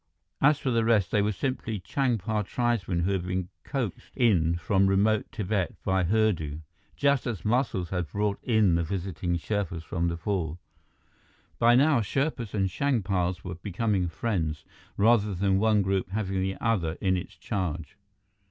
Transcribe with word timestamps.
As 0.41 0.57
for 0.57 0.71
the 0.71 0.83
rest, 0.83 1.11
they 1.11 1.21
were 1.21 1.31
simply 1.31 1.79
Changpa 1.79 2.43
tribesmen 2.47 3.01
who 3.01 3.11
had 3.11 3.27
been 3.27 3.49
coaxed 3.63 4.17
in 4.17 4.55
from 4.55 4.87
remote 4.87 5.31
Tibet 5.31 5.75
by 5.83 6.03
Hurdu, 6.05 6.61
just 6.95 7.27
as 7.27 7.45
Muscles 7.45 7.91
had 7.91 8.07
brought 8.11 8.39
in 8.43 8.73
the 8.73 8.81
visiting 8.83 9.37
Sherpas 9.37 9.83
from 9.83 10.07
Nepal. 10.07 10.57
By 11.59 11.75
now, 11.75 12.01
Sherpas 12.01 12.55
and 12.55 12.67
Changpas 12.67 13.43
were 13.43 13.53
becoming 13.53 14.07
friends, 14.07 14.65
rather 14.97 15.35
than 15.35 15.59
one 15.59 15.83
group 15.83 16.09
having 16.09 16.41
the 16.41 16.57
other 16.59 16.97
in 16.99 17.15
its 17.15 17.35
charge. 17.35 17.95